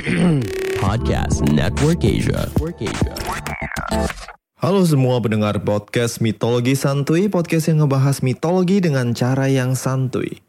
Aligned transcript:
Podcast 0.84 1.44
Network 1.52 2.00
Asia. 2.00 2.48
Halo 4.56 4.80
semua 4.88 5.20
pendengar 5.20 5.60
podcast 5.60 6.24
Mitologi 6.24 6.72
Santuy, 6.72 7.28
podcast 7.28 7.68
yang 7.68 7.84
ngebahas 7.84 8.24
mitologi 8.24 8.80
dengan 8.80 9.12
cara 9.12 9.52
yang 9.52 9.76
santuy. 9.76 10.40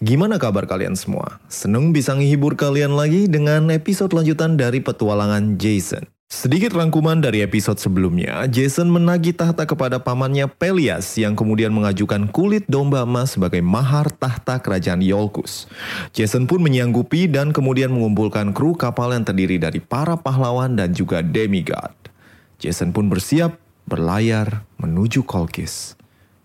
Gimana 0.00 0.40
kabar 0.40 0.64
kalian 0.64 0.96
semua? 0.96 1.36
Seneng 1.52 1.92
bisa 1.92 2.16
menghibur 2.16 2.56
kalian 2.56 2.96
lagi 2.96 3.28
dengan 3.28 3.68
episode 3.68 4.16
lanjutan 4.16 4.56
dari 4.56 4.80
petualangan 4.80 5.60
Jason. 5.60 6.13
Sedikit 6.24 6.72
rangkuman 6.72 7.20
dari 7.20 7.44
episode 7.44 7.76
sebelumnya, 7.76 8.48
Jason 8.48 8.88
menagih 8.88 9.36
tahta 9.36 9.68
kepada 9.68 10.00
pamannya 10.00 10.48
Pelias 10.48 11.16
yang 11.20 11.36
kemudian 11.36 11.72
mengajukan 11.72 12.28
kulit 12.32 12.64
domba 12.68 13.04
emas 13.04 13.36
sebagai 13.36 13.60
mahar 13.60 14.08
tahta 14.08 14.56
kerajaan 14.60 15.04
Iolcus. 15.04 15.68
Jason 16.16 16.48
pun 16.48 16.64
menyanggupi 16.64 17.28
dan 17.28 17.52
kemudian 17.52 17.92
mengumpulkan 17.92 18.52
kru 18.56 18.72
kapal 18.72 19.12
yang 19.12 19.24
terdiri 19.24 19.60
dari 19.60 19.80
para 19.84 20.16
pahlawan 20.16 20.76
dan 20.76 20.96
juga 20.96 21.20
demigod. 21.20 21.92
Jason 22.56 22.92
pun 22.92 23.12
bersiap 23.12 23.60
berlayar 23.84 24.64
menuju 24.80 25.28
Kolkis, 25.28 25.96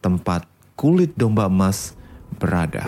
tempat 0.03 0.43
kulit 0.75 1.15
domba 1.15 1.47
emas 1.47 1.95
berada. 2.39 2.87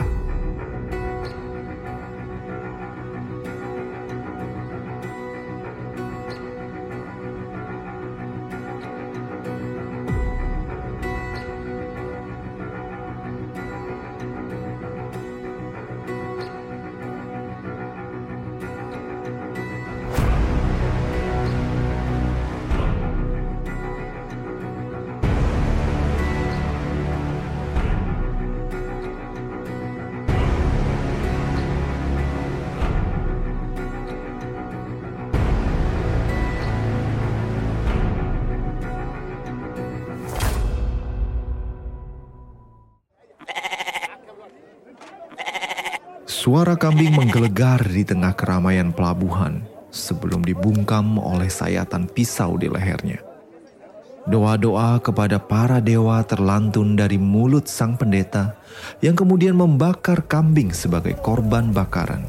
Suara 46.51 46.75
kambing 46.75 47.15
menggelegar 47.15 47.79
di 47.87 48.03
tengah 48.03 48.35
keramaian 48.35 48.91
pelabuhan 48.91 49.63
sebelum 49.87 50.43
dibungkam 50.43 51.15
oleh 51.15 51.47
sayatan 51.47 52.11
pisau 52.11 52.59
di 52.59 52.67
lehernya. 52.67 53.23
Doa-doa 54.27 54.99
kepada 54.99 55.39
para 55.39 55.79
dewa 55.79 56.19
terlantun 56.27 56.99
dari 56.99 57.15
mulut 57.15 57.71
sang 57.71 57.95
pendeta 57.95 58.59
yang 58.99 59.15
kemudian 59.15 59.55
membakar 59.55 60.27
kambing 60.27 60.75
sebagai 60.75 61.15
korban 61.23 61.71
bakaran. 61.71 62.27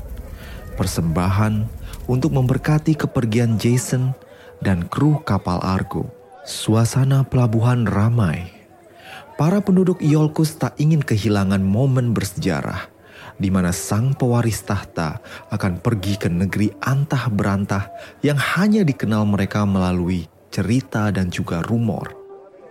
Persembahan 0.78 1.66
untuk 2.06 2.30
memberkati 2.30 2.94
kepergian 2.94 3.58
Jason 3.58 4.14
dan 4.62 4.86
kru 4.86 5.18
kapal 5.26 5.58
Argo. 5.66 6.06
Suasana 6.46 7.26
pelabuhan 7.26 7.90
ramai. 7.90 8.54
Para 9.34 9.58
penduduk 9.58 9.98
Iolcus 9.98 10.54
tak 10.62 10.78
ingin 10.78 11.02
kehilangan 11.02 11.66
momen 11.66 12.14
bersejarah 12.14 12.91
di 13.42 13.50
mana 13.50 13.74
sang 13.74 14.14
pewaris 14.14 14.62
tahta 14.62 15.18
akan 15.50 15.82
pergi 15.82 16.14
ke 16.14 16.30
negeri 16.30 16.70
antah 16.78 17.26
berantah 17.26 17.90
yang 18.22 18.38
hanya 18.38 18.86
dikenal 18.86 19.26
mereka 19.26 19.66
melalui 19.66 20.30
cerita 20.54 21.10
dan 21.10 21.26
juga 21.34 21.58
rumor. 21.66 22.14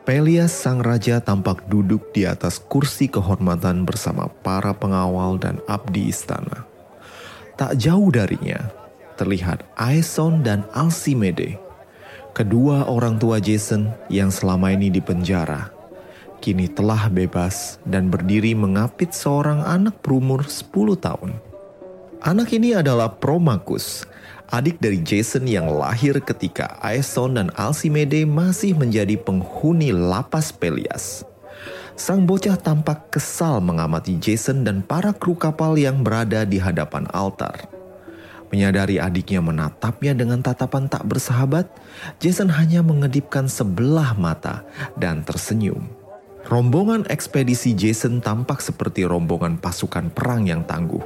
Pelias 0.07 0.55
sang 0.55 0.79
raja 0.79 1.19
tampak 1.19 1.67
duduk 1.67 2.15
di 2.15 2.23
atas 2.23 2.57
kursi 2.57 3.11
kehormatan 3.11 3.83
bersama 3.83 4.31
para 4.41 4.71
pengawal 4.71 5.35
dan 5.35 5.59
abdi 5.67 6.09
istana. 6.09 6.63
Tak 7.59 7.77
jauh 7.77 8.09
darinya, 8.09 8.71
terlihat 9.19 9.67
Aeson 9.77 10.41
dan 10.41 10.65
Alcimede, 10.73 11.59
kedua 12.33 12.89
orang 12.89 13.21
tua 13.21 13.37
Jason 13.37 13.93
yang 14.09 14.33
selama 14.33 14.73
ini 14.73 14.89
dipenjara 14.89 15.80
kini 16.41 16.65
telah 16.65 17.05
bebas 17.07 17.77
dan 17.85 18.09
berdiri 18.09 18.57
mengapit 18.57 19.13
seorang 19.13 19.61
anak 19.61 20.01
berumur 20.01 20.41
10 20.41 20.73
tahun. 20.97 21.37
Anak 22.25 22.49
ini 22.57 22.73
adalah 22.73 23.13
Promachus, 23.13 24.09
adik 24.49 24.81
dari 24.81 24.97
Jason 25.01 25.45
yang 25.45 25.69
lahir 25.69 26.17
ketika 26.21 26.81
Aeson 26.81 27.37
dan 27.37 27.53
Alcimede 27.53 28.25
masih 28.25 28.73
menjadi 28.73 29.15
penghuni 29.21 29.93
lapas 29.93 30.49
Pelias. 30.49 31.21
Sang 31.93 32.25
bocah 32.25 32.57
tampak 32.57 33.13
kesal 33.13 33.61
mengamati 33.61 34.17
Jason 34.17 34.65
dan 34.65 34.81
para 34.81 35.13
kru 35.13 35.37
kapal 35.37 35.77
yang 35.77 36.01
berada 36.01 36.41
di 36.45 36.57
hadapan 36.57 37.05
altar. 37.13 37.69
Menyadari 38.51 38.99
adiknya 38.99 39.39
menatapnya 39.39 40.11
dengan 40.11 40.43
tatapan 40.43 40.91
tak 40.91 41.07
bersahabat, 41.07 41.71
Jason 42.19 42.51
hanya 42.51 42.83
mengedipkan 42.83 43.47
sebelah 43.47 44.11
mata 44.19 44.67
dan 44.99 45.23
tersenyum. 45.23 46.00
Rombongan 46.49 47.05
ekspedisi 47.05 47.77
Jason 47.77 48.17
tampak 48.23 48.65
seperti 48.65 49.05
rombongan 49.05 49.61
pasukan 49.61 50.09
perang 50.09 50.49
yang 50.49 50.65
tangguh. 50.65 51.01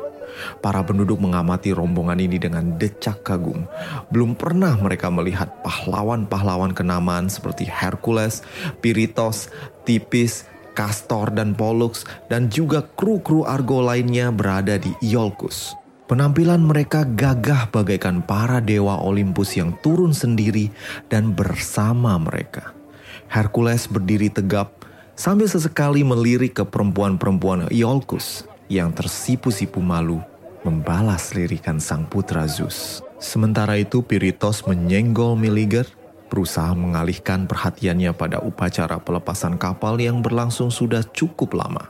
Para 0.59 0.83
penduduk 0.83 1.19
mengamati 1.19 1.71
rombongan 1.71 2.19
ini 2.19 2.35
dengan 2.35 2.75
decak 2.75 3.23
kagum. 3.23 3.67
Belum 4.11 4.35
pernah 4.35 4.75
mereka 4.75 5.07
melihat 5.07 5.51
pahlawan-pahlawan 5.63 6.75
kenamaan 6.75 7.31
seperti 7.31 7.63
Hercules, 7.67 8.43
Piritos, 8.83 9.47
Tipis, 9.87 10.47
Castor 10.75 11.31
dan 11.31 11.55
Pollux 11.55 12.03
dan 12.27 12.51
juga 12.51 12.83
kru-kru 12.83 13.47
Argo 13.47 13.79
lainnya 13.79 14.29
berada 14.29 14.75
di 14.75 14.91
Iolcus. 14.99 15.71
Penampilan 16.05 16.61
mereka 16.61 17.01
gagah 17.01 17.73
bagaikan 17.73 18.21
para 18.21 18.61
dewa 18.61 19.01
Olympus 19.01 19.57
yang 19.57 19.73
turun 19.81 20.13
sendiri 20.13 20.69
dan 21.09 21.33
bersama 21.33 22.13
mereka. 22.21 22.77
Hercules 23.25 23.89
berdiri 23.89 24.29
tegap 24.29 24.84
sambil 25.15 25.47
sesekali 25.47 26.03
melirik 26.03 26.59
ke 26.59 26.63
perempuan-perempuan 26.67 27.71
Iolcus 27.71 28.43
yang 28.67 28.91
tersipu-sipu 28.91 29.79
malu 29.79 30.19
membalas 30.67 31.31
lirikan 31.31 31.79
sang 31.79 32.03
putra 32.05 32.43
Zeus. 32.51 32.99
Sementara 33.15 33.79
itu 33.79 34.03
Piritos 34.03 34.67
menyenggol 34.67 35.39
Meliger, 35.39 35.87
berusaha 36.27 36.75
mengalihkan 36.75 37.47
perhatiannya 37.47 38.11
pada 38.11 38.43
upacara 38.43 38.99
pelepasan 38.99 39.55
kapal 39.55 39.95
yang 40.01 40.19
berlangsung 40.19 40.67
sudah 40.67 41.01
cukup 41.15 41.55
lama. 41.55 41.87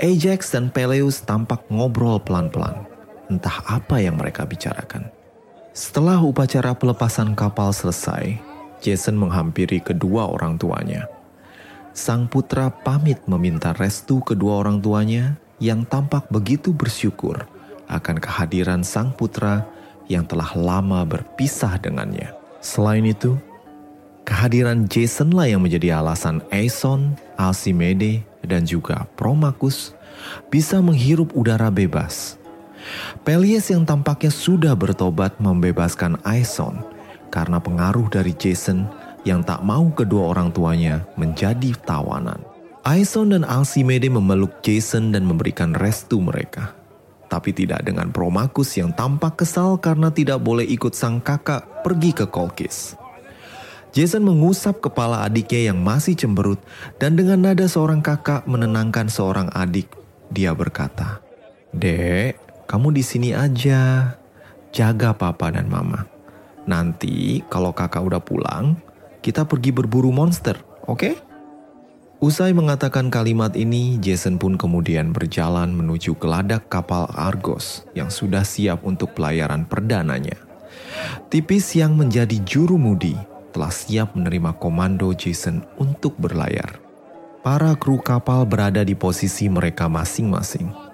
Ajax 0.00 0.54
dan 0.54 0.72
Peleus 0.72 1.20
tampak 1.20 1.66
ngobrol 1.68 2.22
pelan-pelan, 2.22 2.88
entah 3.28 3.60
apa 3.68 4.00
yang 4.00 4.16
mereka 4.16 4.48
bicarakan. 4.48 5.10
Setelah 5.74 6.22
upacara 6.22 6.72
pelepasan 6.78 7.34
kapal 7.34 7.74
selesai, 7.74 8.38
Jason 8.78 9.18
menghampiri 9.18 9.82
kedua 9.82 10.30
orang 10.30 10.54
tuanya 10.54 11.10
sang 11.94 12.26
putra 12.26 12.74
pamit 12.74 13.22
meminta 13.30 13.70
restu 13.78 14.18
kedua 14.18 14.66
orang 14.66 14.82
tuanya 14.82 15.38
yang 15.62 15.86
tampak 15.86 16.26
begitu 16.26 16.74
bersyukur 16.74 17.46
akan 17.86 18.18
kehadiran 18.18 18.82
sang 18.82 19.14
putra 19.14 19.62
yang 20.10 20.26
telah 20.26 20.50
lama 20.58 21.06
berpisah 21.06 21.78
dengannya. 21.78 22.34
Selain 22.58 23.06
itu, 23.06 23.38
kehadiran 24.26 24.90
Jason 24.90 25.32
lah 25.32 25.48
yang 25.48 25.62
menjadi 25.62 26.02
alasan 26.02 26.42
Aeson, 26.50 27.14
Alcimede, 27.38 28.26
dan 28.42 28.66
juga 28.66 29.06
Promachus 29.14 29.94
bisa 30.50 30.82
menghirup 30.82 31.32
udara 31.32 31.70
bebas. 31.70 32.36
Pelias 33.24 33.72
yang 33.72 33.88
tampaknya 33.88 34.28
sudah 34.28 34.74
bertobat 34.76 35.40
membebaskan 35.40 36.20
Aeson 36.26 36.84
karena 37.32 37.56
pengaruh 37.56 38.12
dari 38.12 38.36
Jason 38.36 38.84
yang 39.24 39.40
tak 39.42 39.64
mau 39.64 39.88
kedua 39.92 40.36
orang 40.36 40.52
tuanya 40.52 41.04
menjadi 41.16 41.72
tawanan. 41.84 42.40
Aison 42.84 43.32
dan 43.32 43.48
Alcimede 43.48 44.12
memeluk 44.12 44.60
Jason 44.60 45.08
dan 45.10 45.24
memberikan 45.24 45.72
restu 45.72 46.20
mereka. 46.20 46.76
Tapi 47.32 47.56
tidak 47.56 47.88
dengan 47.88 48.12
Promachus 48.12 48.76
yang 48.76 48.92
tampak 48.92 49.40
kesal 49.40 49.80
karena 49.80 50.12
tidak 50.12 50.44
boleh 50.44 50.68
ikut 50.68 50.92
sang 50.92 51.24
kakak 51.24 51.64
pergi 51.80 52.12
ke 52.12 52.28
Kolkis. 52.28 53.00
Jason 53.96 54.26
mengusap 54.26 54.84
kepala 54.84 55.24
adiknya 55.24 55.72
yang 55.72 55.80
masih 55.80 56.12
cemberut 56.12 56.60
dan 57.00 57.16
dengan 57.16 57.40
nada 57.40 57.64
seorang 57.64 58.04
kakak 58.04 58.44
menenangkan 58.44 59.08
seorang 59.08 59.48
adik, 59.54 59.88
dia 60.28 60.52
berkata, 60.52 61.24
"Dek, 61.72 62.44
kamu 62.64 62.96
di 62.96 63.02
sini 63.04 63.30
aja. 63.36 64.12
Jaga 64.74 65.14
papa 65.14 65.54
dan 65.54 65.70
mama. 65.70 66.08
Nanti 66.66 67.44
kalau 67.46 67.70
kakak 67.70 68.02
udah 68.02 68.18
pulang, 68.18 68.74
kita 69.24 69.48
pergi 69.48 69.72
berburu 69.72 70.12
monster, 70.12 70.60
oke? 70.84 71.00
Okay? 71.00 71.14
Usai 72.20 72.52
mengatakan 72.52 73.08
kalimat 73.08 73.56
ini, 73.56 73.96
Jason 73.96 74.36
pun 74.36 74.60
kemudian 74.60 75.16
berjalan 75.16 75.72
menuju 75.72 76.16
geladak 76.20 76.68
kapal 76.68 77.08
Argos 77.08 77.88
yang 77.96 78.12
sudah 78.12 78.44
siap 78.44 78.84
untuk 78.84 79.16
pelayaran 79.16 79.64
perdananya. 79.64 80.36
Tipis 81.32 81.72
yang 81.72 81.96
menjadi 81.96 82.36
juru 82.44 82.76
mudi 82.76 83.16
telah 83.52 83.72
siap 83.72 84.12
menerima 84.12 84.56
komando 84.60 85.12
Jason 85.16 85.64
untuk 85.80 86.16
berlayar. 86.20 86.80
Para 87.44 87.76
kru 87.76 88.00
kapal 88.00 88.48
berada 88.48 88.80
di 88.80 88.96
posisi 88.96 89.48
mereka 89.52 89.84
masing-masing. 89.84 90.93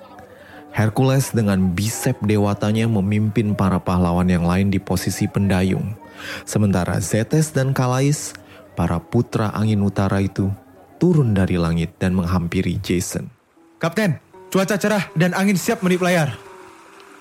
Hercules 0.70 1.34
dengan 1.34 1.74
bisep 1.74 2.16
dewatanya 2.22 2.86
memimpin 2.86 3.58
para 3.58 3.82
pahlawan 3.82 4.30
yang 4.30 4.46
lain 4.46 4.70
di 4.70 4.78
posisi 4.78 5.26
pendayung. 5.26 5.98
Sementara 6.46 7.00
Zetes 7.02 7.50
dan 7.50 7.74
Kalais, 7.74 8.32
para 8.78 9.02
putra 9.02 9.50
angin 9.50 9.82
utara 9.82 10.22
itu, 10.22 10.48
turun 11.02 11.34
dari 11.34 11.58
langit 11.58 11.96
dan 11.98 12.14
menghampiri 12.14 12.78
Jason. 12.78 13.26
Kapten, 13.80 14.20
cuaca 14.52 14.76
cerah 14.78 15.10
dan 15.16 15.34
angin 15.34 15.58
siap 15.58 15.82
menip 15.82 16.04
layar. 16.04 16.36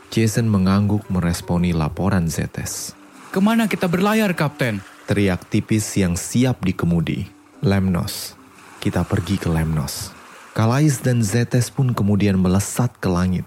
Jason 0.10 0.50
mengangguk 0.50 1.06
meresponi 1.10 1.74
laporan 1.74 2.28
Zetes. 2.28 2.98
Ke 3.30 3.38
mana 3.38 3.70
kita 3.70 3.86
berlayar, 3.86 4.34
Kapten? 4.34 4.82
Teriak 5.06 5.46
tipis 5.50 5.86
yang 5.98 6.18
siap 6.18 6.66
dikemudi. 6.66 7.30
Lemnos. 7.62 8.34
Kita 8.82 9.06
pergi 9.06 9.38
ke 9.38 9.50
Lemnos. 9.50 10.19
Kalais 10.58 11.02
dan 11.02 11.22
Zetes 11.22 11.70
pun 11.70 11.94
kemudian 11.94 12.38
melesat 12.38 12.94
ke 12.98 13.08
langit. 13.08 13.46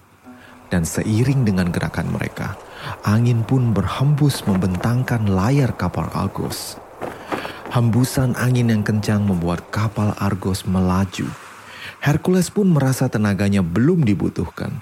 Dan 0.73 0.89
seiring 0.89 1.45
dengan 1.45 1.69
gerakan 1.69 2.09
mereka, 2.09 2.57
angin 3.05 3.45
pun 3.45 3.77
berhembus 3.77 4.41
membentangkan 4.49 5.29
layar 5.29 5.77
kapal 5.77 6.09
Argos. 6.17 6.81
Hembusan 7.69 8.33
angin 8.41 8.73
yang 8.73 8.81
kencang 8.81 9.21
membuat 9.21 9.69
kapal 9.69 10.17
Argos 10.17 10.65
melaju. 10.65 11.29
Hercules 12.01 12.49
pun 12.49 12.73
merasa 12.73 13.05
tenaganya 13.05 13.61
belum 13.61 14.01
dibutuhkan 14.01 14.81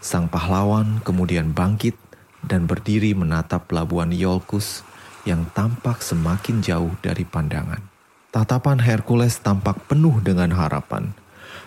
Sang 0.00 0.32
pahlawan 0.32 1.04
kemudian 1.04 1.52
bangkit 1.52 1.92
dan 2.40 2.64
berdiri 2.64 3.12
menatap 3.12 3.68
pelabuhan 3.68 4.08
Iolcus 4.16 4.80
yang 5.28 5.44
tampak 5.52 6.00
semakin 6.00 6.64
jauh 6.64 6.96
dari 7.04 7.28
pandangan. 7.28 7.84
Tatapan 8.32 8.80
Hercules 8.80 9.36
tampak 9.44 9.76
penuh 9.92 10.16
dengan 10.24 10.56
harapan, 10.56 11.12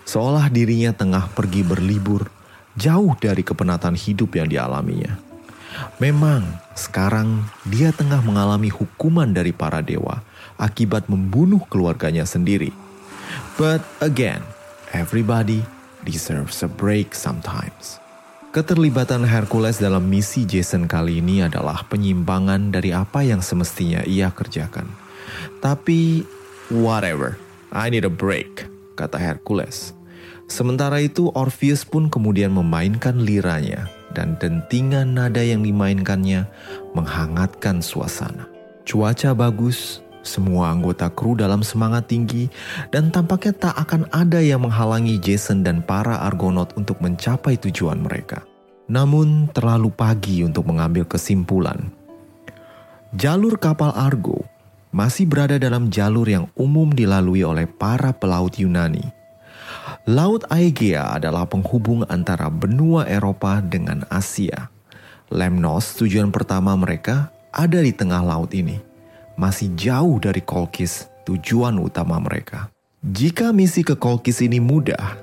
seolah 0.03 0.47
dirinya 0.51 0.91
tengah 0.95 1.31
pergi 1.31 1.61
berlibur 1.63 2.27
jauh 2.73 3.13
dari 3.19 3.45
kepenatan 3.45 3.93
hidup 3.93 4.33
yang 4.37 4.49
dialaminya. 4.49 5.17
Memang 5.97 6.45
sekarang 6.77 7.49
dia 7.65 7.89
tengah 7.89 8.21
mengalami 8.21 8.69
hukuman 8.69 9.29
dari 9.33 9.49
para 9.49 9.81
dewa 9.81 10.21
akibat 10.57 11.09
membunuh 11.09 11.61
keluarganya 11.65 12.25
sendiri. 12.29 12.69
But 13.57 13.81
again, 14.01 14.45
everybody 14.93 15.65
deserves 16.05 16.61
a 16.61 16.69
break 16.69 17.17
sometimes. 17.17 17.97
Keterlibatan 18.53 19.25
Hercules 19.25 19.81
dalam 19.81 20.05
misi 20.05 20.45
Jason 20.45 20.85
kali 20.85 21.25
ini 21.25 21.41
adalah 21.41 21.81
penyimpangan 21.89 22.69
dari 22.69 22.93
apa 22.93 23.25
yang 23.25 23.41
semestinya 23.41 24.05
ia 24.05 24.29
kerjakan. 24.29 24.85
Tapi, 25.57 26.21
whatever, 26.69 27.41
I 27.73 27.89
need 27.89 28.05
a 28.05 28.13
break, 28.13 28.69
kata 28.93 29.17
Hercules. 29.17 29.93
Sementara 30.47 31.01
itu 31.01 31.31
Orpheus 31.33 31.87
pun 31.87 32.11
kemudian 32.11 32.53
memainkan 32.53 33.17
liranya 33.21 33.89
dan 34.13 34.37
dentingan 34.37 35.17
nada 35.17 35.41
yang 35.41 35.65
dimainkannya 35.65 36.45
menghangatkan 36.93 37.81
suasana. 37.81 38.45
Cuaca 38.83 39.31
bagus, 39.33 40.03
semua 40.23 40.71
anggota 40.71 41.11
kru 41.11 41.35
dalam 41.35 41.65
semangat 41.65 42.07
tinggi 42.07 42.47
dan 42.93 43.11
tampaknya 43.11 43.71
tak 43.71 43.75
akan 43.75 44.07
ada 44.13 44.39
yang 44.39 44.63
menghalangi 44.63 45.19
Jason 45.19 45.65
dan 45.65 45.83
para 45.83 46.21
Argonaut 46.23 46.71
untuk 46.79 46.99
mencapai 47.03 47.59
tujuan 47.59 47.99
mereka. 47.99 48.43
Namun 48.91 49.51
terlalu 49.55 49.89
pagi 49.89 50.43
untuk 50.43 50.67
mengambil 50.67 51.07
kesimpulan. 51.07 51.91
Jalur 53.13 53.55
kapal 53.61 53.93
Argo 53.93 54.52
masih 54.93 55.25
berada 55.25 55.57
dalam 55.57 55.89
jalur 55.89 56.29
yang 56.29 56.45
umum 56.53 56.93
dilalui 56.93 57.41
oleh 57.41 57.65
para 57.65 58.13
pelaut 58.13 58.53
Yunani. 58.55 59.03
Laut 60.05 60.45
Aegea 60.53 61.17
adalah 61.17 61.49
penghubung 61.49 62.05
antara 62.07 62.47
benua 62.47 63.09
Eropa 63.09 63.59
dengan 63.59 64.05
Asia. 64.07 64.69
Lemnos, 65.33 65.97
tujuan 65.97 66.29
pertama 66.29 66.77
mereka, 66.77 67.33
ada 67.49 67.81
di 67.81 67.89
tengah 67.89 68.21
laut 68.21 68.53
ini 68.53 68.93
masih 69.33 69.73
jauh 69.73 70.21
dari 70.21 70.45
Kolkis, 70.45 71.09
tujuan 71.25 71.81
utama 71.81 72.21
mereka. 72.21 72.69
Jika 73.01 73.49
misi 73.49 73.81
ke 73.81 73.97
Kolkis 73.97 74.45
ini 74.45 74.61
mudah, 74.61 75.17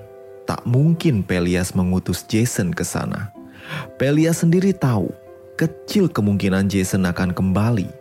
tak 0.44 0.66
mungkin 0.66 1.22
Pelias 1.22 1.72
mengutus 1.78 2.26
Jason 2.26 2.74
ke 2.74 2.82
sana. 2.82 3.30
Pelias 4.02 4.42
sendiri 4.42 4.74
tahu 4.74 5.14
kecil 5.54 6.10
kemungkinan 6.10 6.66
Jason 6.66 7.06
akan 7.06 7.30
kembali 7.30 7.99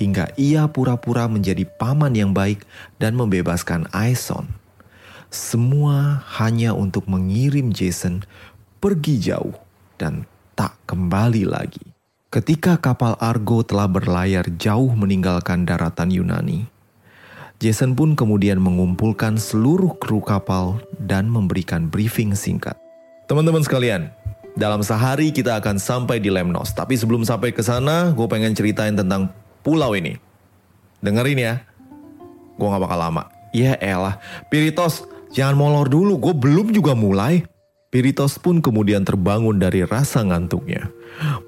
hingga 0.00 0.32
ia 0.40 0.64
pura-pura 0.66 1.28
menjadi 1.28 1.68
paman 1.68 2.16
yang 2.16 2.32
baik 2.32 2.64
dan 2.96 3.14
membebaskan 3.20 3.84
Aeson. 3.92 4.48
Semua 5.28 6.24
hanya 6.40 6.74
untuk 6.74 7.06
mengirim 7.06 7.70
Jason 7.70 8.24
pergi 8.80 9.20
jauh 9.20 9.54
dan 10.00 10.24
tak 10.56 10.74
kembali 10.88 11.46
lagi. 11.46 11.84
Ketika 12.32 12.80
kapal 12.80 13.14
Argo 13.20 13.60
telah 13.62 13.86
berlayar 13.86 14.48
jauh 14.56 14.90
meninggalkan 14.96 15.68
daratan 15.68 16.10
Yunani, 16.10 16.66
Jason 17.60 17.92
pun 17.92 18.16
kemudian 18.16 18.56
mengumpulkan 18.56 19.36
seluruh 19.36 20.00
kru 20.00 20.24
kapal 20.24 20.80
dan 20.96 21.28
memberikan 21.28 21.92
briefing 21.92 22.32
singkat. 22.32 22.74
Teman-teman 23.28 23.60
sekalian, 23.60 24.08
dalam 24.58 24.82
sehari 24.82 25.30
kita 25.30 25.60
akan 25.60 25.76
sampai 25.78 26.18
di 26.18 26.32
Lemnos. 26.32 26.74
Tapi 26.74 26.98
sebelum 26.98 27.22
sampai 27.22 27.54
ke 27.54 27.62
sana, 27.62 28.10
gue 28.16 28.26
pengen 28.26 28.56
ceritain 28.56 28.96
tentang 28.96 29.30
pulau 29.60 29.96
ini. 29.96 30.16
Dengerin 31.00 31.40
ya, 31.40 31.54
gue 32.60 32.68
gak 32.68 32.82
bakal 32.84 32.98
lama. 33.00 33.24
Ya 33.50 33.74
elah, 33.80 34.20
Piritos, 34.52 35.08
jangan 35.34 35.58
molor 35.58 35.88
dulu, 35.90 36.20
gue 36.20 36.34
belum 36.36 36.70
juga 36.70 36.94
mulai. 36.94 37.42
Piritos 37.90 38.38
pun 38.38 38.62
kemudian 38.62 39.02
terbangun 39.02 39.58
dari 39.58 39.82
rasa 39.82 40.22
ngantuknya. 40.22 40.86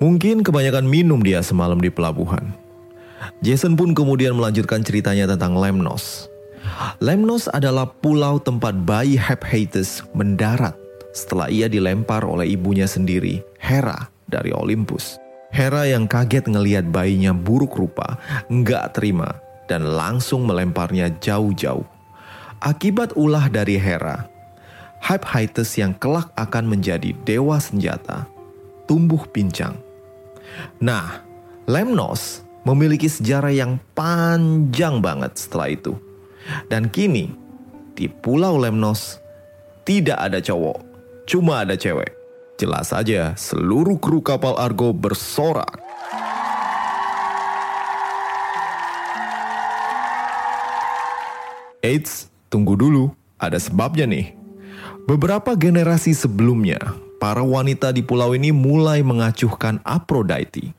Mungkin 0.02 0.42
kebanyakan 0.42 0.82
minum 0.90 1.22
dia 1.22 1.38
semalam 1.38 1.78
di 1.78 1.86
pelabuhan. 1.86 2.50
Jason 3.38 3.78
pun 3.78 3.94
kemudian 3.94 4.34
melanjutkan 4.34 4.82
ceritanya 4.82 5.30
tentang 5.30 5.54
Lemnos. 5.54 6.26
Lemnos 6.98 7.46
adalah 7.46 7.86
pulau 7.86 8.42
tempat 8.42 8.74
bayi 8.82 9.14
Hephaestus 9.14 10.02
mendarat 10.14 10.74
setelah 11.14 11.46
ia 11.46 11.70
dilempar 11.70 12.26
oleh 12.26 12.50
ibunya 12.56 12.90
sendiri, 12.90 13.44
Hera, 13.62 14.10
dari 14.26 14.50
Olympus. 14.50 15.20
Hera 15.52 15.84
yang 15.84 16.08
kaget 16.08 16.48
ngeliat 16.48 16.88
bayinya 16.88 17.36
buruk 17.36 17.76
rupa, 17.76 18.16
nggak 18.48 18.96
terima, 18.96 19.36
dan 19.68 19.84
langsung 19.84 20.48
melemparnya 20.48 21.12
jauh-jauh. 21.20 21.84
Akibat 22.56 23.12
ulah 23.20 23.52
dari 23.52 23.76
Hera, 23.76 24.32
Hephaestus 25.02 25.76
yang 25.76 25.92
kelak 25.98 26.32
akan 26.38 26.72
menjadi 26.72 27.12
dewa 27.26 27.60
senjata, 27.60 28.24
tumbuh 28.88 29.28
pincang. 29.28 29.76
Nah, 30.80 31.20
Lemnos 31.68 32.46
memiliki 32.62 33.10
sejarah 33.10 33.50
yang 33.50 33.82
panjang 33.92 35.02
banget 35.02 35.36
setelah 35.36 35.68
itu. 35.68 35.92
Dan 36.70 36.88
kini, 36.88 37.34
di 37.92 38.06
Pulau 38.08 38.56
Lemnos 38.56 39.18
tidak 39.82 40.16
ada 40.16 40.38
cowok, 40.38 40.78
cuma 41.26 41.66
ada 41.66 41.74
cewek. 41.74 42.21
Jelas 42.62 42.94
saja 42.94 43.34
seluruh 43.34 43.98
kru 43.98 44.22
kapal 44.22 44.54
Argo 44.54 44.94
bersorak. 44.94 45.82
Eits, 51.82 52.30
tunggu 52.46 52.78
dulu, 52.78 53.10
ada 53.34 53.58
sebabnya 53.58 54.06
nih. 54.06 54.38
Beberapa 55.10 55.58
generasi 55.58 56.14
sebelumnya, 56.14 56.78
para 57.18 57.42
wanita 57.42 57.90
di 57.90 58.06
pulau 58.06 58.30
ini 58.30 58.54
mulai 58.54 59.02
mengacuhkan 59.02 59.82
Aphrodite. 59.82 60.70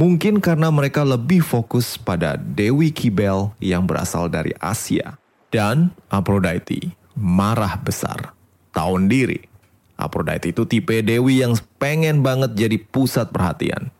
Mungkin 0.00 0.40
karena 0.40 0.72
mereka 0.72 1.04
lebih 1.04 1.44
fokus 1.44 2.00
pada 2.00 2.40
Dewi 2.40 2.88
Kibel 2.88 3.52
yang 3.60 3.84
berasal 3.84 4.32
dari 4.32 4.56
Asia. 4.56 5.20
Dan 5.52 5.92
Aphrodite 6.08 6.96
marah 7.12 7.76
besar, 7.76 8.32
tahun 8.72 9.12
diri. 9.12 9.53
Aphrodite 9.94 10.50
itu 10.50 10.66
tipe 10.66 11.00
Dewi 11.00 11.42
yang 11.42 11.54
pengen 11.78 12.20
banget 12.20 12.58
jadi 12.58 12.76
pusat 12.78 13.30
perhatian. 13.30 13.94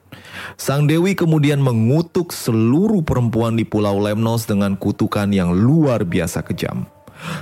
Sang 0.55 0.87
Dewi 0.87 1.15
kemudian 1.15 1.59
mengutuk 1.63 2.31
seluruh 2.31 3.03
perempuan 3.03 3.59
di 3.59 3.67
Pulau 3.67 3.99
Lemnos 3.99 4.47
dengan 4.47 4.79
kutukan 4.79 5.31
yang 5.31 5.55
luar 5.55 6.07
biasa 6.07 6.43
kejam. 6.47 6.87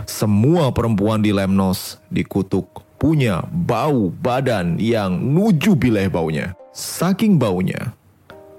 Semua 0.05 0.71
perempuan 0.71 1.25
di 1.25 1.33
Lemnos 1.33 1.99
dikutuk 2.13 2.85
punya 3.01 3.43
bau 3.51 4.13
badan 4.13 4.79
yang 4.79 5.19
nuju 5.19 5.75
bileh 5.75 6.07
baunya. 6.07 6.55
Saking 6.73 7.37
baunya, 7.37 7.93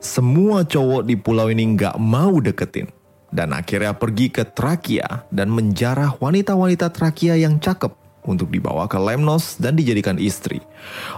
semua 0.03 0.67
cowok 0.67 1.07
di 1.07 1.15
pulau 1.15 1.47
ini 1.47 1.79
nggak 1.79 1.95
mau 1.95 2.43
deketin. 2.43 2.91
Dan 3.33 3.49
akhirnya 3.49 3.97
pergi 3.97 4.29
ke 4.29 4.45
Trakia 4.45 5.25
dan 5.33 5.49
menjarah 5.49 6.13
wanita-wanita 6.21 6.93
Trakia 6.93 7.33
yang 7.33 7.57
cakep. 7.57 8.02
Untuk 8.25 8.49
dibawa 8.49 8.87
ke 8.87 8.99
Lemnos 8.99 9.59
dan 9.59 9.75
dijadikan 9.75 10.19
istri. 10.19 10.63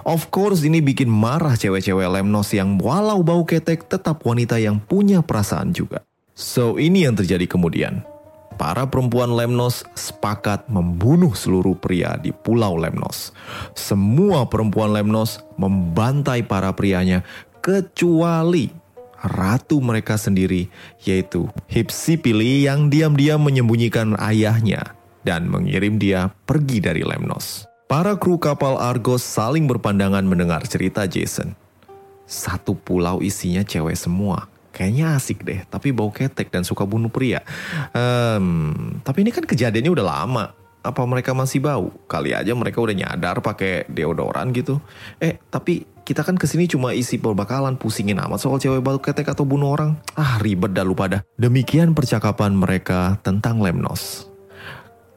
Of 0.05 0.29
course 0.33 0.65
ini 0.65 0.81
bikin 0.81 1.09
marah 1.09 1.55
cewek-cewek 1.57 2.09
Lemnos 2.09 2.53
yang 2.53 2.77
walau 2.77 3.21
bau 3.21 3.43
ketek 3.45 3.87
tetap 3.87 4.21
wanita 4.25 4.57
yang 4.61 4.81
punya 4.81 5.21
perasaan 5.21 5.71
juga. 5.71 6.03
So 6.35 6.75
ini 6.75 7.07
yang 7.07 7.15
terjadi 7.15 7.47
kemudian. 7.47 8.03
Para 8.55 8.87
perempuan 8.87 9.35
Lemnos 9.35 9.83
sepakat 9.99 10.71
membunuh 10.71 11.35
seluruh 11.35 11.75
pria 11.75 12.15
di 12.15 12.31
pulau 12.31 12.79
Lemnos. 12.79 13.35
Semua 13.75 14.47
perempuan 14.47 14.95
Lemnos 14.95 15.43
membantai 15.59 16.39
para 16.47 16.71
prianya 16.71 17.27
kecuali 17.59 18.71
ratu 19.25 19.81
mereka 19.83 20.15
sendiri 20.15 20.71
yaitu 21.03 21.49
Hipsipili 21.67 22.63
yang 22.63 22.87
diam-diam 22.87 23.41
menyembunyikan 23.41 24.15
ayahnya 24.21 24.94
dan 25.25 25.49
mengirim 25.49 25.97
dia 25.97 26.29
pergi 26.45 26.77
dari 26.77 27.01
Lemnos. 27.01 27.65
Para 27.89 28.13
kru 28.13 28.37
kapal 28.37 28.77
Argos 28.77 29.25
saling 29.25 29.65
berpandangan 29.65 30.21
mendengar 30.21 30.61
cerita 30.69 31.09
Jason. 31.09 31.57
Satu 32.29 32.77
pulau 32.77 33.21
isinya 33.25 33.61
cewek 33.65 33.97
semua 33.97 34.49
kayaknya 34.75 35.15
asik 35.15 35.47
deh, 35.47 35.63
tapi 35.71 35.95
bau 35.95 36.11
ketek 36.11 36.51
dan 36.51 36.67
suka 36.67 36.83
bunuh 36.83 37.07
pria. 37.07 37.39
Um, 37.95 38.99
tapi 39.07 39.23
ini 39.23 39.31
kan 39.31 39.47
kejadiannya 39.47 39.95
udah 39.95 40.03
lama. 40.05 40.45
Apa 40.85 41.01
mereka 41.07 41.33
masih 41.33 41.63
bau? 41.65 41.89
Kali 42.05 42.35
aja 42.35 42.53
mereka 42.53 42.77
udah 42.77 42.93
nyadar 42.93 43.41
pakai 43.41 43.89
deodoran 43.89 44.53
gitu. 44.53 44.77
Eh, 45.17 45.41
tapi 45.49 45.81
kita 46.05 46.21
kan 46.21 46.37
ke 46.37 46.45
sini 46.45 46.69
cuma 46.69 46.93
isi 46.93 47.17
perbakalan 47.17 47.73
pusingin 47.81 48.21
amat 48.21 48.37
soal 48.37 48.61
cewek 48.61 48.85
bau 48.85 49.01
ketek 49.01 49.25
atau 49.25 49.49
bunuh 49.49 49.73
orang. 49.73 49.97
Ah, 50.13 50.37
ribet 50.37 50.77
dah 50.77 50.85
lupa 50.85 51.09
dah. 51.09 51.21
Demikian 51.41 51.97
percakapan 51.97 52.53
mereka 52.53 53.17
tentang 53.25 53.65
Lemnos. 53.65 54.34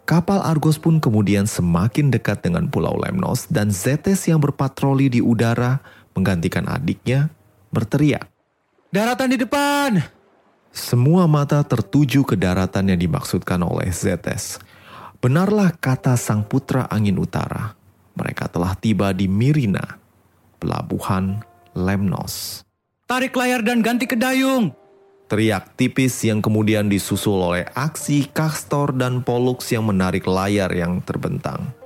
Kapal 0.08 0.40
Argos 0.40 0.80
pun 0.80 1.04
kemudian 1.04 1.44
semakin 1.44 2.08
dekat 2.08 2.40
dengan 2.40 2.64
Pulau 2.72 2.96
Lemnos 2.96 3.44
dan 3.52 3.68
Zetes 3.68 4.24
yang 4.24 4.40
berpatroli 4.40 5.12
di 5.12 5.20
udara 5.20 5.84
menggantikan 6.16 6.64
adiknya 6.64 7.28
berteriak. 7.68 8.24
Daratan 8.88 9.28
di 9.28 9.36
depan! 9.36 10.00
Semua 10.72 11.28
mata 11.28 11.60
tertuju 11.60 12.24
ke 12.24 12.40
daratan 12.40 12.88
yang 12.88 12.96
dimaksudkan 12.96 13.60
oleh 13.60 13.92
Zetes. 13.92 14.56
Benarlah 15.20 15.76
kata 15.76 16.16
sang 16.16 16.40
putra 16.40 16.88
angin 16.88 17.20
utara. 17.20 17.76
Mereka 18.16 18.48
telah 18.48 18.72
tiba 18.80 19.12
di 19.12 19.28
Mirina, 19.28 20.00
pelabuhan 20.56 21.44
Lemnos. 21.76 22.64
Tarik 23.04 23.36
layar 23.36 23.60
dan 23.60 23.84
ganti 23.84 24.08
ke 24.08 24.16
dayung! 24.16 24.72
Teriak 25.28 25.76
tipis 25.76 26.24
yang 26.24 26.40
kemudian 26.40 26.88
disusul 26.88 27.36
oleh 27.44 27.68
aksi 27.76 28.32
Castor 28.32 28.96
dan 28.96 29.20
Pollux 29.20 29.60
yang 29.68 29.84
menarik 29.84 30.24
layar 30.24 30.72
yang 30.72 31.04
terbentang. 31.04 31.76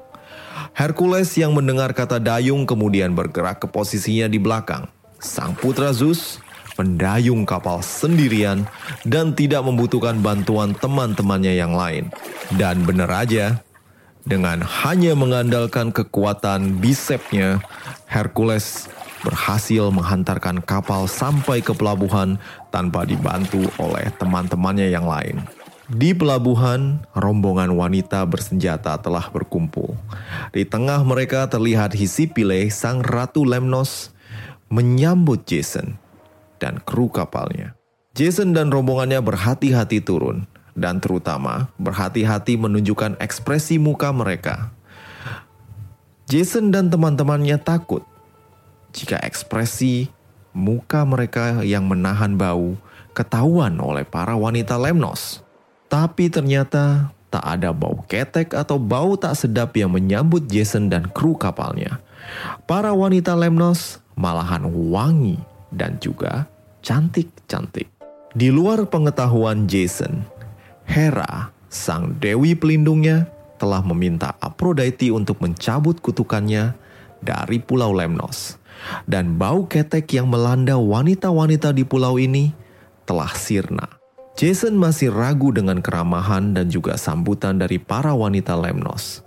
Hercules 0.79 1.35
yang 1.35 1.51
mendengar 1.51 1.91
kata 1.91 2.23
dayung 2.23 2.71
kemudian 2.71 3.19
bergerak 3.19 3.59
ke 3.59 3.67
posisinya 3.67 4.31
di 4.31 4.39
belakang. 4.39 4.87
Sang 5.19 5.59
putra 5.59 5.91
Zeus 5.91 6.39
mendayung 6.79 7.43
kapal 7.43 7.85
sendirian 7.85 8.65
dan 9.05 9.35
tidak 9.35 9.67
membutuhkan 9.67 10.23
bantuan 10.23 10.73
teman-temannya 10.79 11.59
yang 11.59 11.75
lain. 11.75 12.15
Dan 12.55 12.87
benar 12.87 13.11
aja, 13.27 13.61
dengan 14.23 14.63
hanya 14.63 15.19
mengandalkan 15.19 15.91
kekuatan 15.91 16.79
bisepnya, 16.79 17.59
Hercules 18.07 18.87
berhasil 19.23 19.88
menghantarkan 19.95 20.61
kapal 20.62 21.07
sampai 21.07 21.62
ke 21.62 21.73
pelabuhan 21.73 22.37
tanpa 22.75 23.07
dibantu 23.07 23.62
oleh 23.79 24.11
teman-temannya 24.19 24.91
yang 24.91 25.07
lain. 25.07 25.43
Di 25.93 26.14
pelabuhan, 26.14 27.05
rombongan 27.12 27.75
wanita 27.75 28.23
bersenjata 28.25 28.97
telah 29.02 29.29
berkumpul. 29.29 29.99
Di 30.55 30.62
tengah 30.62 31.02
mereka 31.02 31.50
terlihat 31.50 31.93
Hisipile, 31.93 32.71
sang 32.71 33.02
ratu 33.02 33.45
Lemnos, 33.45 34.14
menyambut 34.73 35.45
Jason 35.45 35.99
dan 36.62 36.81
kru 36.81 37.11
kapalnya. 37.11 37.75
Jason 38.17 38.57
dan 38.57 38.73
rombongannya 38.73 39.21
berhati-hati 39.21 40.00
turun 40.05 40.49
dan 40.73 41.00
terutama 41.00 41.69
berhati-hati 41.76 42.57
menunjukkan 42.57 43.21
ekspresi 43.21 43.76
muka 43.76 44.12
mereka. 44.17 44.73
Jason 46.31 46.73
dan 46.73 46.88
teman-temannya 46.88 47.61
takut 47.61 48.07
jika 48.93 49.19
ekspresi 49.25 50.13
muka 50.53 51.03
mereka 51.09 51.65
yang 51.65 51.89
menahan 51.89 52.37
bau 52.37 52.77
ketahuan 53.17 53.77
oleh 53.81 54.05
para 54.05 54.37
wanita 54.37 54.77
Lemnos. 54.77 55.41
Tapi 55.89 56.33
ternyata 56.33 57.13
tak 57.33 57.45
ada 57.45 57.73
bau 57.73 58.05
ketek 58.09 58.53
atau 58.53 58.77
bau 58.77 59.17
tak 59.17 59.37
sedap 59.37 59.73
yang 59.77 59.93
menyambut 59.93 60.45
Jason 60.49 60.93
dan 60.93 61.09
kru 61.09 61.37
kapalnya. 61.37 62.01
Para 62.69 62.93
wanita 62.93 63.33
Lemnos 63.33 64.01
malahan 64.17 64.69
wangi 64.69 65.41
dan 65.73 65.97
juga 66.01 66.49
cantik-cantik. 66.85 67.89
Di 68.33 68.49
luar 68.49 68.89
pengetahuan 68.89 69.69
Jason, 69.69 70.25
Hera, 70.89 71.53
sang 71.69 72.17
dewi 72.17 72.57
pelindungnya, 72.57 73.29
telah 73.61 73.85
meminta 73.85 74.35
Aphrodite 74.41 75.13
untuk 75.13 75.39
mencabut 75.45 76.01
kutukannya 76.01 76.75
dari 77.21 77.61
Pulau 77.61 77.93
Lemnos. 77.93 78.62
Dan 79.05 79.37
bau 79.39 79.67
ketek 79.67 80.11
yang 80.15 80.31
melanda 80.31 80.79
wanita-wanita 80.79 81.71
di 81.75 81.85
pulau 81.87 82.17
ini 82.19 82.55
telah 83.05 83.31
sirna. 83.35 84.03
Jason 84.33 84.73
masih 84.81 85.12
ragu 85.12 85.53
dengan 85.53 85.85
keramahan 85.85 86.57
dan 86.57 86.73
juga 86.73 86.97
sambutan 86.97 87.61
dari 87.61 87.77
para 87.77 88.17
wanita 88.17 88.57
Lemnos. 88.57 89.21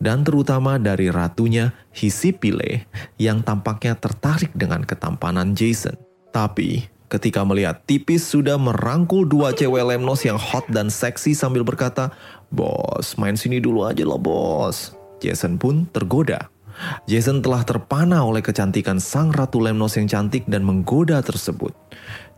Dan 0.00 0.24
terutama 0.24 0.80
dari 0.80 1.12
ratunya 1.12 1.76
Hisipile 1.92 2.88
yang 3.20 3.44
tampaknya 3.44 3.98
tertarik 3.98 4.54
dengan 4.56 4.80
ketampanan 4.86 5.52
Jason. 5.52 6.00
Tapi 6.32 6.88
ketika 7.12 7.44
melihat 7.44 7.84
tipis 7.84 8.24
sudah 8.24 8.56
merangkul 8.56 9.28
dua 9.28 9.52
cewek 9.52 9.84
Lemnos 9.84 10.24
yang 10.24 10.40
hot 10.40 10.64
dan 10.72 10.88
seksi 10.88 11.36
sambil 11.36 11.60
berkata, 11.60 12.16
Bos, 12.48 13.18
main 13.20 13.36
sini 13.36 13.60
dulu 13.60 13.84
aja 13.84 14.06
loh 14.06 14.22
bos. 14.22 14.94
Jason 15.18 15.58
pun 15.60 15.84
tergoda. 15.90 16.48
Jason 17.08 17.40
telah 17.40 17.62
terpana 17.62 18.22
oleh 18.24 18.44
kecantikan 18.44 19.00
sang 19.00 19.32
ratu 19.32 19.60
Lemnos 19.62 19.96
yang 19.96 20.08
cantik 20.08 20.44
dan 20.48 20.62
menggoda 20.62 21.20
tersebut. 21.24 21.72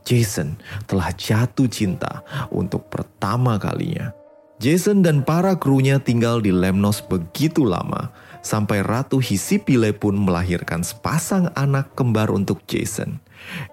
Jason 0.06 0.56
telah 0.88 1.12
jatuh 1.12 1.68
cinta 1.68 2.24
untuk 2.48 2.88
pertama 2.88 3.60
kalinya. 3.60 4.14
Jason 4.58 5.06
dan 5.06 5.22
para 5.22 5.54
krunya 5.54 6.02
tinggal 6.02 6.42
di 6.42 6.50
Lemnos 6.50 6.98
begitu 6.98 7.62
lama, 7.62 8.10
sampai 8.42 8.82
Ratu 8.82 9.22
Hisipile 9.22 9.94
pun 9.94 10.18
melahirkan 10.18 10.82
sepasang 10.82 11.54
anak 11.54 11.94
kembar 11.94 12.34
untuk 12.34 12.66
Jason. 12.66 13.22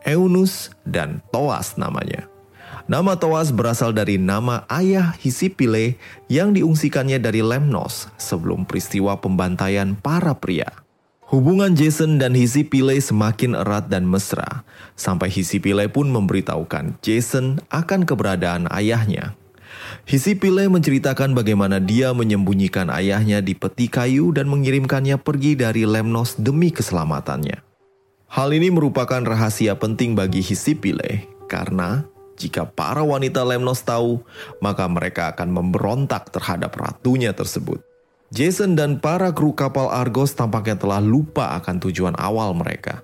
Eunus 0.06 0.70
dan 0.86 1.26
Toas 1.34 1.74
namanya. 1.82 2.30
Nama 2.86 3.18
Toas 3.18 3.50
berasal 3.50 3.98
dari 3.98 4.22
nama 4.22 4.62
ayah 4.70 5.18
Hisipile 5.18 5.98
yang 6.30 6.54
diungsikannya 6.54 7.18
dari 7.18 7.42
Lemnos 7.42 8.14
sebelum 8.22 8.62
peristiwa 8.62 9.18
pembantaian 9.18 9.98
para 9.98 10.38
pria. 10.38 10.70
Hubungan 11.26 11.74
Jason 11.74 12.22
dan 12.22 12.38
Hisipile 12.38 13.02
semakin 13.02 13.58
erat 13.58 13.90
dan 13.90 14.06
mesra, 14.06 14.62
sampai 14.94 15.34
Hisipile 15.34 15.90
pun 15.90 16.14
memberitahukan 16.14 17.02
Jason 17.02 17.58
akan 17.74 18.06
keberadaan 18.06 18.70
ayahnya. 18.70 19.34
Hisipile 20.06 20.70
menceritakan 20.70 21.34
bagaimana 21.34 21.82
dia 21.82 22.14
menyembunyikan 22.14 22.94
ayahnya 22.94 23.42
di 23.42 23.58
peti 23.58 23.90
kayu 23.90 24.30
dan 24.30 24.46
mengirimkannya 24.46 25.18
pergi 25.18 25.58
dari 25.58 25.90
Lemnos 25.90 26.38
demi 26.38 26.70
keselamatannya. 26.70 27.66
Hal 28.30 28.54
ini 28.54 28.70
merupakan 28.70 29.26
rahasia 29.26 29.74
penting 29.74 30.14
bagi 30.14 30.46
Hisipile 30.46 31.26
karena 31.50 32.06
jika 32.36 32.68
para 32.68 33.02
wanita 33.02 33.42
Lemnos 33.48 33.84
tahu, 33.84 34.24
maka 34.60 34.86
mereka 34.92 35.32
akan 35.32 35.50
memberontak 35.52 36.32
terhadap 36.32 36.76
ratunya 36.76 37.32
tersebut. 37.32 37.80
Jason 38.36 38.76
dan 38.76 39.00
para 39.00 39.32
kru 39.32 39.56
kapal 39.56 39.88
Argos 39.88 40.36
tampaknya 40.36 40.76
telah 40.76 41.00
lupa 41.00 41.56
akan 41.56 41.80
tujuan 41.88 42.16
awal 42.20 42.52
mereka. 42.52 43.00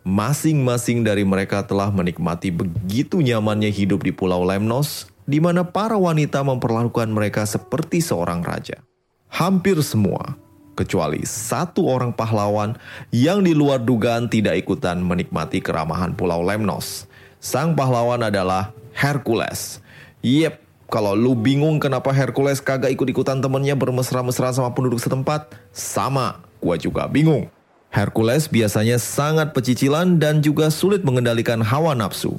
Masing-masing 0.00 1.04
dari 1.04 1.28
mereka 1.28 1.60
telah 1.68 1.92
menikmati 1.92 2.48
begitu 2.48 3.20
nyamannya 3.20 3.68
hidup 3.68 4.00
di 4.00 4.12
Pulau 4.16 4.40
Lemnos, 4.40 5.12
di 5.28 5.36
mana 5.36 5.68
para 5.68 6.00
wanita 6.00 6.40
memperlakukan 6.40 7.12
mereka 7.12 7.44
seperti 7.44 8.00
seorang 8.00 8.40
raja. 8.40 8.80
Hampir 9.28 9.76
semua 9.84 10.40
kecuali 10.80 11.20
satu 11.28 11.84
orang 11.84 12.16
pahlawan 12.16 12.80
yang 13.12 13.44
di 13.44 13.52
luar 13.52 13.84
dugaan 13.84 14.32
tidak 14.32 14.56
ikutan 14.64 15.04
menikmati 15.04 15.60
keramahan 15.60 16.16
Pulau 16.16 16.40
Lemnos. 16.40 17.09
Sang 17.40 17.72
pahlawan 17.72 18.20
adalah 18.20 18.76
Hercules. 18.92 19.80
Yep, 20.20 20.60
kalau 20.92 21.16
lu 21.16 21.32
bingung 21.32 21.80
kenapa 21.80 22.12
Hercules 22.12 22.60
kagak 22.60 22.92
ikut-ikutan 22.92 23.40
temennya 23.40 23.72
bermesra-mesra 23.72 24.52
sama 24.52 24.68
penduduk 24.76 25.00
setempat, 25.00 25.48
sama, 25.72 26.44
gua 26.60 26.76
juga 26.76 27.08
bingung. 27.08 27.48
Hercules 27.88 28.44
biasanya 28.44 29.00
sangat 29.00 29.56
pecicilan 29.56 30.20
dan 30.20 30.44
juga 30.44 30.68
sulit 30.68 31.00
mengendalikan 31.00 31.64
hawa 31.64 31.96
nafsu. 31.96 32.36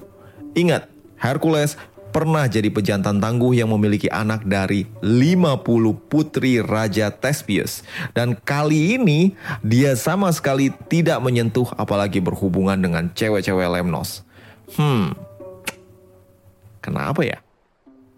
Ingat, 0.53 0.85
Hercules 1.17 1.81
pernah 2.13 2.45
jadi 2.45 2.69
pejantan 2.69 3.17
tangguh 3.17 3.57
yang 3.57 3.73
memiliki 3.73 4.05
anak 4.05 4.45
dari 4.45 4.85
50 5.01 5.97
putri 6.11 6.61
Raja 6.61 7.09
Thespius. 7.09 7.81
Dan 8.13 8.37
kali 8.37 9.01
ini 9.01 9.33
dia 9.65 9.97
sama 9.97 10.29
sekali 10.29 10.69
tidak 10.93 11.17
menyentuh 11.25 11.73
apalagi 11.73 12.21
berhubungan 12.21 12.77
dengan 12.77 13.09
cewek-cewek 13.17 13.65
Lemnos. 13.65 14.29
Hmm, 14.75 15.11
kenapa 16.79 17.23
ya? 17.25 17.39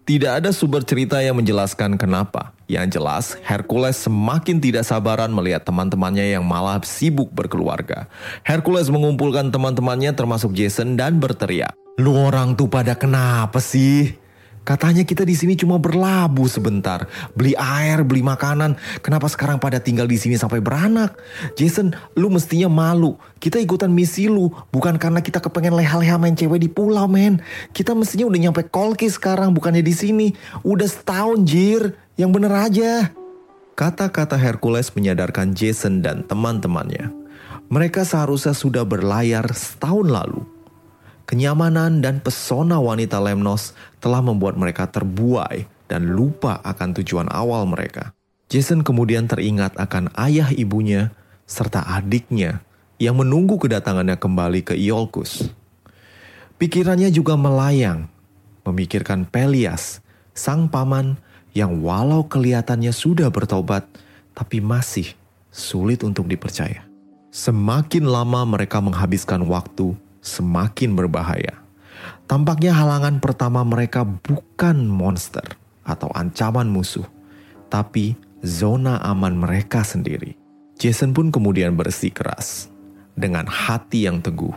Tidak 0.04 0.36
ada 0.44 0.52
sumber 0.52 0.84
cerita 0.84 1.16
yang 1.24 1.40
menjelaskan 1.40 1.96
kenapa. 1.96 2.52
Yang 2.68 3.00
jelas, 3.00 3.24
Hercules 3.40 3.96
semakin 3.96 4.60
tidak 4.60 4.84
sabaran 4.84 5.32
melihat 5.32 5.64
teman-temannya 5.64 6.36
yang 6.36 6.44
malah 6.44 6.76
sibuk 6.84 7.32
berkeluarga. 7.32 8.04
Hercules 8.44 8.92
mengumpulkan 8.92 9.48
teman-temannya 9.48 10.12
termasuk 10.12 10.52
Jason 10.52 11.00
dan 11.00 11.16
berteriak. 11.16 11.72
Lu 11.96 12.12
orang 12.12 12.52
tuh 12.52 12.68
pada 12.68 12.92
kenapa 12.92 13.64
sih? 13.64 14.23
Katanya 14.64 15.04
kita 15.04 15.28
di 15.28 15.36
sini 15.36 15.60
cuma 15.60 15.76
berlabuh 15.76 16.48
sebentar, 16.48 17.04
beli 17.36 17.52
air, 17.52 18.00
beli 18.00 18.24
makanan. 18.24 18.80
Kenapa 19.04 19.28
sekarang 19.28 19.60
pada 19.60 19.76
tinggal 19.76 20.08
di 20.08 20.16
sini 20.16 20.40
sampai 20.40 20.64
beranak? 20.64 21.20
Jason, 21.52 21.92
lu 22.16 22.32
mestinya 22.32 22.72
malu. 22.72 23.20
Kita 23.36 23.60
ikutan 23.60 23.92
misi 23.92 24.24
lu, 24.24 24.48
bukan 24.72 24.96
karena 24.96 25.20
kita 25.20 25.44
kepengen 25.44 25.76
leha-leha 25.76 26.16
main 26.16 26.32
cewek 26.32 26.64
di 26.64 26.72
pulau, 26.72 27.04
men. 27.04 27.44
Kita 27.76 27.92
mestinya 27.92 28.24
udah 28.32 28.40
nyampe 28.40 28.64
Kolki 28.72 29.12
sekarang, 29.12 29.52
bukannya 29.52 29.84
di 29.84 29.92
sini. 29.92 30.32
Udah 30.64 30.88
setahun, 30.88 31.44
jir. 31.44 31.92
Yang 32.16 32.30
bener 32.32 32.52
aja. 32.56 32.92
Kata-kata 33.76 34.40
Hercules 34.40 34.88
menyadarkan 34.96 35.52
Jason 35.52 36.00
dan 36.00 36.24
teman-temannya. 36.24 37.12
Mereka 37.68 38.06
seharusnya 38.06 38.56
sudah 38.56 38.86
berlayar 38.88 39.44
setahun 39.52 40.08
lalu 40.08 40.53
Kenyamanan 41.24 42.04
dan 42.04 42.20
pesona 42.20 42.76
wanita 42.76 43.16
Lemnos 43.16 43.72
telah 43.96 44.20
membuat 44.20 44.60
mereka 44.60 44.84
terbuai 44.84 45.64
dan 45.88 46.12
lupa 46.12 46.60
akan 46.60 46.92
tujuan 47.00 47.32
awal 47.32 47.64
mereka. 47.64 48.12
Jason 48.52 48.84
kemudian 48.84 49.24
teringat 49.24 49.72
akan 49.80 50.12
ayah 50.20 50.52
ibunya 50.52 51.16
serta 51.48 51.80
adiknya 51.80 52.60
yang 53.00 53.16
menunggu 53.16 53.56
kedatangannya 53.56 54.20
kembali 54.20 54.60
ke 54.68 54.74
Iolcus. 54.76 55.48
Pikirannya 56.60 57.08
juga 57.08 57.34
melayang, 57.40 58.06
memikirkan 58.68 59.24
Pelias, 59.24 60.04
sang 60.36 60.68
paman 60.68 61.16
yang 61.56 61.80
walau 61.80 62.28
kelihatannya 62.28 62.92
sudah 62.92 63.32
bertobat, 63.32 63.88
tapi 64.36 64.60
masih 64.60 65.16
sulit 65.48 66.04
untuk 66.04 66.28
dipercaya. 66.28 66.84
Semakin 67.34 68.06
lama 68.06 68.46
mereka 68.46 68.78
menghabiskan 68.78 69.42
waktu 69.50 69.98
semakin 70.24 70.96
berbahaya. 70.96 71.60
Tampaknya 72.24 72.72
halangan 72.72 73.20
pertama 73.20 73.60
mereka 73.62 74.08
bukan 74.08 74.88
monster 74.88 75.44
atau 75.84 76.08
ancaman 76.16 76.64
musuh, 76.64 77.04
tapi 77.68 78.16
zona 78.40 78.96
aman 79.04 79.36
mereka 79.36 79.84
sendiri. 79.84 80.32
Jason 80.80 81.12
pun 81.12 81.28
kemudian 81.28 81.76
bersikeras. 81.76 82.72
Dengan 83.14 83.46
hati 83.46 84.10
yang 84.10 84.24
teguh, 84.24 84.56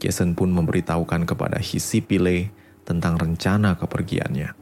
Jason 0.00 0.32
pun 0.32 0.48
memberitahukan 0.54 1.28
kepada 1.28 1.60
Hisipile 1.60 2.48
tentang 2.88 3.20
rencana 3.20 3.76
kepergiannya. 3.76 4.54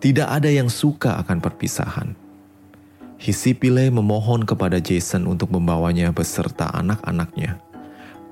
Tidak 0.00 0.28
ada 0.30 0.48
yang 0.48 0.72
suka 0.72 1.20
akan 1.20 1.42
perpisahan. 1.42 2.16
Hisipile 3.20 3.92
memohon 3.92 4.48
kepada 4.48 4.80
Jason 4.80 5.28
untuk 5.28 5.52
membawanya 5.52 6.12
beserta 6.16 6.68
anak-anaknya 6.72 7.60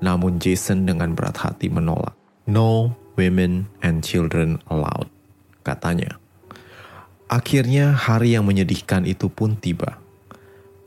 namun 0.03 0.39
Jason 0.41 0.87
dengan 0.87 1.13
berat 1.13 1.39
hati 1.39 1.71
menolak. 1.71 2.15
No 2.45 2.95
women 3.15 3.71
and 3.81 4.03
children 4.03 4.59
allowed, 4.67 5.07
katanya. 5.63 6.19
Akhirnya 7.25 7.95
hari 7.95 8.37
yang 8.37 8.45
menyedihkan 8.45 9.07
itu 9.09 9.31
pun 9.31 9.57
tiba. 9.57 9.97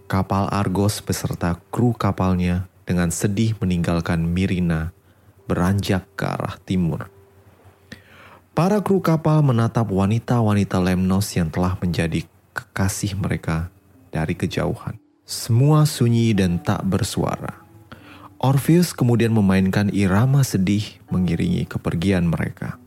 Kapal 0.06 0.48
Argos 0.48 1.02
beserta 1.02 1.58
kru 1.68 1.92
kapalnya 1.92 2.70
dengan 2.88 3.12
sedih 3.12 3.58
meninggalkan 3.60 4.24
Mirina 4.24 4.96
beranjak 5.44 6.08
ke 6.16 6.24
arah 6.24 6.56
timur. 6.62 7.12
Para 8.56 8.80
kru 8.80 9.04
kapal 9.04 9.44
menatap 9.44 9.92
wanita-wanita 9.92 10.80
Lemnos 10.80 11.30
yang 11.36 11.52
telah 11.52 11.76
menjadi 11.78 12.24
kekasih 12.56 13.14
mereka 13.14 13.70
dari 14.10 14.34
kejauhan. 14.34 14.98
Semua 15.28 15.84
sunyi 15.84 16.32
dan 16.32 16.58
tak 16.58 16.82
bersuara. 16.88 17.67
Orpheus 18.38 18.94
kemudian 18.94 19.34
memainkan 19.34 19.90
irama 19.90 20.46
sedih 20.46 20.86
mengiringi 21.10 21.66
kepergian 21.66 22.30
mereka. 22.30 22.78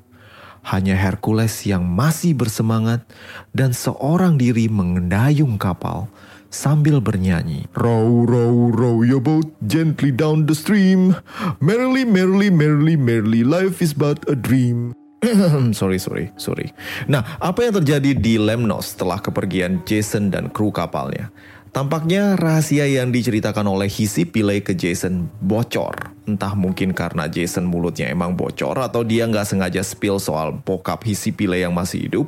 Hanya 0.64 0.96
Hercules 0.96 1.68
yang 1.68 1.84
masih 1.84 2.32
bersemangat 2.32 3.04
dan 3.52 3.76
seorang 3.76 4.40
diri 4.40 4.72
mengendayung 4.72 5.60
kapal 5.60 6.08
sambil 6.48 7.04
bernyanyi. 7.04 7.68
Row, 7.76 8.24
row, 8.24 8.72
row 8.72 9.04
your 9.04 9.20
boat 9.20 9.52
gently 9.68 10.16
down 10.16 10.48
the 10.48 10.56
stream. 10.56 11.20
Merrily, 11.60 12.08
merrily, 12.08 12.48
merrily, 12.48 12.96
merrily, 12.96 13.44
life 13.44 13.84
is 13.84 13.92
but 13.92 14.24
a 14.32 14.38
dream. 14.38 14.96
sorry, 15.76 16.00
sorry, 16.00 16.32
sorry. 16.40 16.72
Nah, 17.12 17.22
apa 17.44 17.68
yang 17.68 17.84
terjadi 17.84 18.16
di 18.16 18.40
Lemnos 18.40 18.96
setelah 18.96 19.20
kepergian 19.20 19.84
Jason 19.84 20.32
dan 20.32 20.48
kru 20.48 20.72
kapalnya? 20.72 21.30
Tampaknya 21.72 22.36
rahasia 22.36 22.84
yang 22.84 23.16
diceritakan 23.16 23.64
oleh 23.64 23.88
Hisi 23.88 24.28
Pile 24.28 24.60
ke 24.60 24.76
Jason 24.76 25.32
bocor. 25.40 26.12
Entah 26.28 26.52
mungkin 26.52 26.92
karena 26.92 27.32
Jason 27.32 27.64
mulutnya 27.64 28.12
emang 28.12 28.36
bocor 28.36 28.76
atau 28.76 29.08
dia 29.08 29.24
nggak 29.24 29.48
sengaja 29.48 29.80
spill 29.80 30.20
soal 30.20 30.52
bokap 30.52 31.00
Hisi 31.08 31.32
Pile 31.32 31.64
yang 31.64 31.72
masih 31.72 32.12
hidup. 32.12 32.28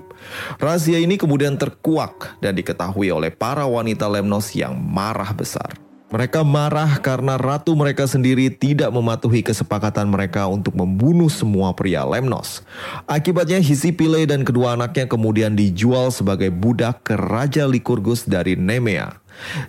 Rahasia 0.64 0.96
ini 0.96 1.20
kemudian 1.20 1.60
terkuak 1.60 2.40
dan 2.40 2.56
diketahui 2.56 3.12
oleh 3.12 3.36
para 3.36 3.68
wanita 3.68 4.08
Lemnos 4.08 4.48
yang 4.56 4.80
marah 4.80 5.36
besar. 5.36 5.83
Mereka 6.14 6.46
marah 6.46 7.02
karena 7.02 7.42
ratu 7.42 7.74
mereka 7.74 8.06
sendiri 8.06 8.54
tidak 8.54 8.94
mematuhi 8.94 9.42
kesepakatan 9.42 10.14
mereka 10.14 10.46
untuk 10.46 10.78
membunuh 10.78 11.26
semua 11.26 11.74
pria 11.74 12.06
Lemnos. 12.06 12.62
Akibatnya 13.10 13.58
Hisipile 13.58 14.30
dan 14.30 14.46
kedua 14.46 14.78
anaknya 14.78 15.10
kemudian 15.10 15.58
dijual 15.58 16.14
sebagai 16.14 16.54
budak 16.54 17.02
ke 17.02 17.18
Raja 17.18 17.66
Likurgus 17.66 18.30
dari 18.30 18.54
Nemea. 18.54 19.18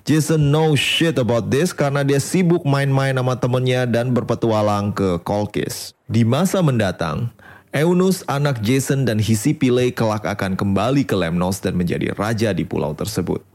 Jason 0.05 0.53
know 0.53 0.77
shit 0.77 1.17
about 1.17 1.49
this 1.49 1.73
karena 1.73 2.05
dia 2.05 2.21
sibuk 2.21 2.61
main-main 2.69 3.17
sama 3.17 3.41
temennya 3.41 3.89
dan 3.89 4.13
berpetualang 4.13 4.93
ke 4.93 5.25
Kolkis. 5.25 5.97
Di 6.13 6.29
masa 6.29 6.61
mendatang, 6.61 7.33
Eunus 7.73 8.21
anak 8.29 8.61
Jason 8.61 9.09
dan 9.09 9.17
Hisipile 9.17 9.97
kelak 9.97 10.29
akan 10.29 10.61
kembali 10.61 11.09
ke 11.09 11.17
Lemnos 11.17 11.65
dan 11.65 11.73
menjadi 11.73 12.13
raja 12.13 12.53
di 12.53 12.69
pulau 12.69 12.93
tersebut. 12.93 13.54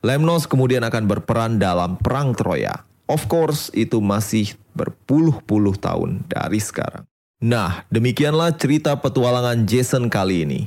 Lemnos 0.00 0.46
kemudian 0.48 0.82
akan 0.84 1.04
berperan 1.08 1.56
dalam 1.56 1.96
Perang 2.00 2.34
Troya. 2.36 2.86
Of 3.04 3.28
course, 3.28 3.68
itu 3.76 4.00
masih 4.00 4.56
berpuluh-puluh 4.72 5.76
tahun 5.76 6.24
dari 6.24 6.58
sekarang. 6.58 7.04
Nah, 7.44 7.84
demikianlah 7.92 8.56
cerita 8.56 8.96
petualangan 8.96 9.68
Jason 9.68 10.08
kali 10.08 10.48
ini. 10.48 10.60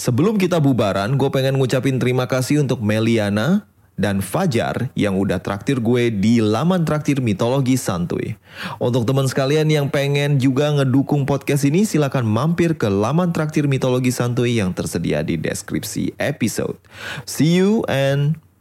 Sebelum 0.00 0.40
kita 0.40 0.56
bubaran, 0.56 1.20
gue 1.20 1.28
pengen 1.28 1.60
ngucapin 1.60 2.00
terima 2.00 2.24
kasih 2.24 2.64
untuk 2.64 2.80
Meliana, 2.80 3.68
dan 4.02 4.24
Fajar 4.24 4.90
yang 4.96 5.20
udah 5.20 5.38
traktir 5.38 5.78
gue 5.78 6.10
di 6.10 6.42
laman 6.42 6.82
traktir 6.82 7.22
mitologi 7.22 7.78
santuy. 7.78 8.34
Untuk 8.82 9.06
teman 9.06 9.30
sekalian 9.30 9.70
yang 9.70 9.86
pengen 9.86 10.42
juga 10.42 10.74
ngedukung 10.74 11.22
podcast 11.22 11.62
ini 11.68 11.86
silahkan 11.86 12.26
mampir 12.26 12.74
ke 12.74 12.90
laman 12.90 13.30
traktir 13.30 13.70
mitologi 13.70 14.10
santuy 14.10 14.58
yang 14.58 14.74
tersedia 14.74 15.22
di 15.22 15.38
deskripsi 15.38 16.18
episode. 16.18 16.80
See 17.28 17.54
you 17.54 17.86
and 17.86 18.41